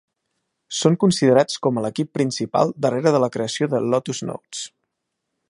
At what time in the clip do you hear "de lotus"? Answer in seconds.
3.75-4.25